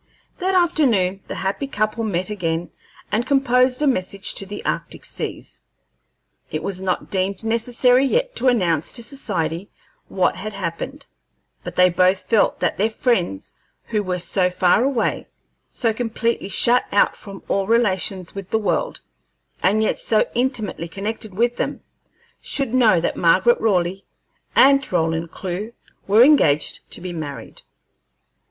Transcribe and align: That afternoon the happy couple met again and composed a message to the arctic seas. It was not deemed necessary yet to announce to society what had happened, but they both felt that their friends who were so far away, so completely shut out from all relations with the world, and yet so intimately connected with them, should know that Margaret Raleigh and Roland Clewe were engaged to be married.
That 0.39 0.55
afternoon 0.55 1.19
the 1.27 1.35
happy 1.45 1.67
couple 1.67 2.03
met 2.03 2.31
again 2.31 2.71
and 3.11 3.23
composed 3.23 3.83
a 3.83 3.85
message 3.85 4.33
to 4.33 4.47
the 4.47 4.65
arctic 4.65 5.05
seas. 5.05 5.61
It 6.49 6.63
was 6.63 6.81
not 6.81 7.11
deemed 7.11 7.43
necessary 7.43 8.05
yet 8.07 8.35
to 8.37 8.47
announce 8.47 8.91
to 8.93 9.03
society 9.03 9.69
what 10.07 10.35
had 10.37 10.53
happened, 10.53 11.05
but 11.63 11.75
they 11.75 11.91
both 11.91 12.21
felt 12.23 12.59
that 12.61 12.77
their 12.79 12.89
friends 12.89 13.53
who 13.89 14.01
were 14.01 14.17
so 14.17 14.49
far 14.49 14.83
away, 14.83 15.27
so 15.69 15.93
completely 15.93 16.49
shut 16.49 16.83
out 16.91 17.15
from 17.15 17.43
all 17.47 17.67
relations 17.67 18.33
with 18.33 18.49
the 18.49 18.57
world, 18.57 19.01
and 19.61 19.83
yet 19.83 19.99
so 19.99 20.25
intimately 20.33 20.87
connected 20.87 21.31
with 21.35 21.57
them, 21.57 21.81
should 22.41 22.73
know 22.73 22.99
that 22.99 23.17
Margaret 23.17 23.61
Raleigh 23.61 24.03
and 24.55 24.81
Roland 24.91 25.29
Clewe 25.29 25.73
were 26.07 26.23
engaged 26.23 26.89
to 26.89 27.01
be 27.01 27.13
married. 27.13 27.61